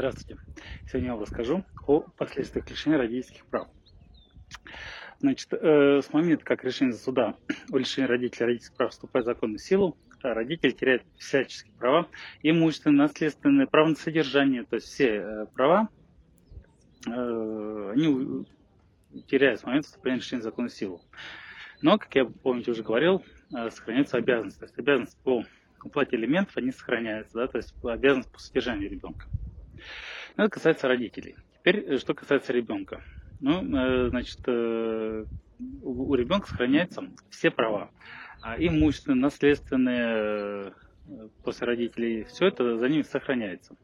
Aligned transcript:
Здравствуйте. 0.00 0.40
Сегодня 0.86 1.08
я 1.08 1.12
вам 1.12 1.24
расскажу 1.24 1.62
о 1.86 2.00
последствиях 2.16 2.70
лишения 2.70 2.96
родительских 2.96 3.44
прав. 3.44 3.68
Значит, 5.18 5.52
э, 5.52 6.00
с 6.00 6.10
момента, 6.14 6.42
как 6.42 6.64
решение 6.64 6.94
суда 6.94 7.36
о 7.70 7.76
лишении 7.76 8.08
родителей 8.08 8.46
родительских 8.46 8.78
прав 8.78 8.92
вступает 8.92 9.26
в 9.26 9.28
законную 9.28 9.58
силу, 9.58 9.98
э, 10.24 10.32
родитель 10.32 10.72
теряет 10.72 11.02
всяческие 11.18 11.74
права, 11.74 12.08
имущественные, 12.42 12.96
наследственные, 12.96 13.66
право 13.66 13.88
на 13.88 13.94
содержание, 13.94 14.64
то 14.64 14.76
есть 14.76 14.86
все 14.86 15.16
э, 15.16 15.46
права, 15.52 15.90
они 17.04 18.46
теряют 19.26 19.60
с 19.60 19.64
момента 19.64 19.88
вступления 19.88 20.20
решения 20.20 20.40
в 20.40 20.44
законную 20.44 20.70
силу. 20.70 21.02
Но, 21.82 21.98
как 21.98 22.14
я, 22.14 22.24
помните, 22.24 22.70
уже 22.70 22.82
говорил, 22.82 23.22
сохраняются 23.50 24.16
обязанности. 24.16 24.60
То 24.60 24.64
есть 24.64 24.78
обязанности 24.78 25.18
по 25.22 25.44
уплате 25.84 26.16
элементов, 26.16 26.56
они 26.56 26.72
сохраняются, 26.72 27.34
да, 27.36 27.48
то 27.48 27.58
есть 27.58 27.74
обязанность 27.82 28.32
по 28.32 28.38
содержанию 28.38 28.88
ребенка. 28.88 29.26
Ну, 30.36 30.44
это 30.44 30.50
касается 30.50 30.88
родителей. 30.88 31.36
Теперь, 31.60 31.84
э, 31.86 31.98
что 31.98 32.14
касается 32.14 32.52
ребенка. 32.52 33.02
Ну, 33.40 33.62
э, 33.62 34.08
значит, 34.10 34.38
э, 34.46 35.24
у 35.82 36.14
ребенка 36.14 36.48
сохраняются 36.48 37.02
все 37.30 37.50
права. 37.50 37.90
А 38.42 38.56
имущественные, 38.56 39.20
наследственные 39.20 40.72
после 41.44 41.66
родителей, 41.66 42.24
все 42.24 42.46
это 42.46 42.78
за 42.78 42.88
ними 42.88 43.02
сохраняется. 43.02 43.74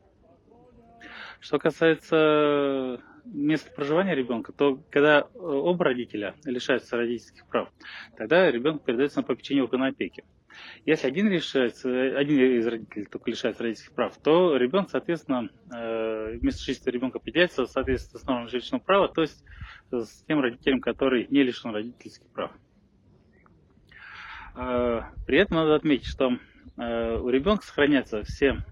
Что 1.40 1.58
касается 1.58 3.00
места 3.24 3.70
проживания 3.74 4.14
ребенка, 4.14 4.52
то 4.52 4.80
когда 4.90 5.22
оба 5.34 5.84
родителя 5.84 6.34
лишаются 6.44 6.96
родительских 6.96 7.46
прав, 7.46 7.68
тогда 8.16 8.50
ребенок 8.50 8.84
передается 8.84 9.18
на 9.18 9.24
попечение 9.24 9.64
органа 9.64 9.88
опеки. 9.88 10.24
Если 10.84 11.06
один 11.06 11.28
решается, 11.28 12.16
один 12.16 12.38
из 12.38 12.66
родителей 12.66 13.04
только 13.04 13.30
лишается 13.30 13.62
родительских 13.62 13.92
прав, 13.92 14.16
то 14.22 14.56
ребенок, 14.56 14.88
соответственно, 14.90 15.50
э, 15.74 16.38
место 16.40 16.62
жительства 16.62 16.90
ребенка 16.90 17.18
определяется 17.18 17.66
в 17.66 17.70
соответствии 17.70 18.18
с 18.18 18.24
нормами 18.24 18.48
жилищного 18.48 18.82
права, 18.82 19.08
то 19.08 19.22
есть 19.22 19.44
с 19.90 20.24
тем 20.26 20.40
родителем, 20.40 20.80
который 20.80 21.26
не 21.28 21.42
лишен 21.42 21.72
родительских 21.72 22.28
прав. 22.30 22.52
Э, 24.56 25.02
при 25.26 25.38
этом 25.38 25.58
надо 25.58 25.74
отметить, 25.74 26.06
что 26.06 26.32
э, 26.32 26.38
у 26.76 27.28
ребенка 27.28 27.64
сохраняются 27.64 28.22
все 28.24 28.62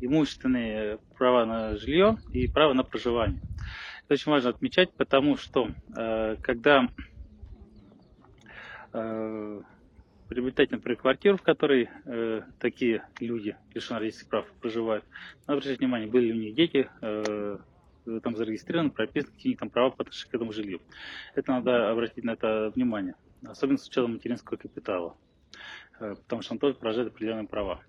имущественные 0.00 0.98
права 1.16 1.46
на 1.46 1.76
жилье 1.76 2.18
и 2.32 2.48
право 2.48 2.72
на 2.74 2.82
проживание. 2.82 3.40
Это 4.04 4.14
очень 4.14 4.30
важно 4.32 4.50
отмечать, 4.50 4.92
потому 4.94 5.36
что 5.36 5.70
когда 6.42 6.88
приобретать, 10.30 10.70
например, 10.70 10.96
квартиру, 10.96 11.36
в 11.36 11.42
которой 11.42 11.90
э, 12.04 12.42
такие 12.60 13.04
люди, 13.18 13.56
лишены 13.74 13.98
родительских 13.98 14.28
прав, 14.28 14.46
проживают, 14.60 15.04
надо 15.40 15.54
обращать 15.58 15.80
внимание, 15.80 16.08
были 16.08 16.26
ли 16.26 16.32
у 16.32 16.36
них 16.36 16.54
дети, 16.54 16.88
э, 17.02 17.58
там 18.22 18.36
зарегистрированы, 18.36 18.90
прописаны, 18.90 19.32
какие 19.32 19.56
там 19.56 19.70
права 19.70 19.90
по 19.90 20.02
отношению 20.02 20.30
к 20.30 20.34
этому 20.34 20.52
жилью. 20.52 20.80
Это 21.34 21.50
надо 21.50 21.90
обратить 21.90 22.22
на 22.22 22.30
это 22.32 22.70
внимание, 22.76 23.16
особенно 23.44 23.78
с 23.78 23.88
учетом 23.88 24.12
материнского 24.12 24.56
капитала, 24.56 25.16
э, 25.89 25.89
потому 26.00 26.42
что 26.42 26.54
он 26.54 26.58
тоже 26.58 26.74
поражает 26.74 27.08
определенные 27.08 27.46
права. 27.46 27.80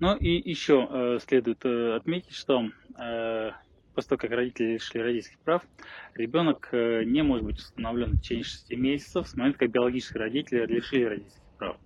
Ну 0.00 0.16
и 0.16 0.50
еще 0.50 0.86
э, 0.90 1.18
следует 1.20 1.64
э, 1.64 1.96
отметить, 1.96 2.34
что 2.34 2.68
э, 2.98 3.50
после 3.94 4.08
того, 4.08 4.18
как 4.20 4.30
родители 4.30 4.74
лишили 4.74 5.02
родительских 5.02 5.38
прав, 5.40 5.62
ребенок 6.14 6.68
э, 6.72 7.04
не 7.04 7.22
может 7.22 7.44
быть 7.46 7.58
установлен 7.58 8.12
в 8.12 8.20
течение 8.20 8.44
6 8.44 8.70
месяцев 8.72 9.28
с 9.28 9.34
момента, 9.34 9.60
как 9.60 9.70
биологические 9.70 10.20
родители 10.20 10.66
лишили 10.66 11.04
родительских 11.04 11.42
прав. 11.58 11.76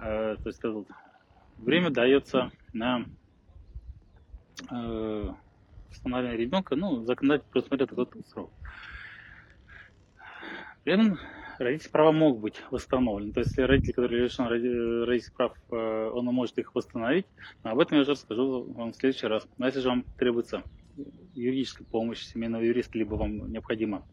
Э, 0.00 0.36
то 0.36 0.46
есть 0.46 0.58
это 0.58 0.84
время 1.58 1.90
дается 1.90 2.50
на 2.72 3.04
э, 4.70 5.30
установление 5.90 6.36
ребенка, 6.36 6.76
ну, 6.76 7.04
законодатель 7.04 7.46
предусмотрел 7.50 8.02
этот 8.02 8.28
срок. 8.28 8.50
При 10.84 10.94
этом 10.94 11.18
родительские 11.64 11.92
права 11.92 12.12
могут 12.12 12.40
быть 12.40 12.62
восстановлены. 12.70 13.32
То 13.32 13.40
есть, 13.40 13.50
если 13.52 13.62
родитель, 13.62 13.94
который 13.94 14.22
лишен 14.22 14.46
родительских 14.46 15.34
прав, 15.34 15.52
он 15.70 16.24
может 16.26 16.58
их 16.58 16.74
восстановить. 16.74 17.26
Но 17.62 17.70
об 17.70 17.78
этом 17.78 17.96
я 17.96 18.02
уже 18.02 18.12
расскажу 18.12 18.72
вам 18.72 18.92
в 18.92 18.96
следующий 18.96 19.26
раз. 19.26 19.46
Но 19.58 19.66
если 19.66 19.80
же 19.80 19.88
вам 19.88 20.06
требуется 20.16 20.64
юридическая 21.34 21.86
помощь 21.90 22.22
семейного 22.22 22.62
юриста, 22.62 22.98
либо 22.98 23.14
вам 23.14 23.50
необходимо 23.50 24.06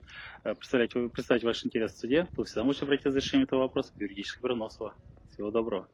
э, 0.43 0.53
представлять, 0.55 0.91
представить 1.11 1.43
ваш 1.43 1.65
интерес 1.65 1.93
в 1.93 1.97
суде, 1.97 2.27
то 2.35 2.43
всегда 2.43 2.63
можете 2.63 2.85
обратиться 2.85 3.11
за 3.11 3.19
решением 3.19 3.45
этого 3.45 3.61
вопроса 3.61 3.93
в 3.95 3.99
юридическое 3.99 4.41
бюро 4.41 4.55
Носова. 4.55 4.95
Всего 5.29 5.51
доброго. 5.51 5.89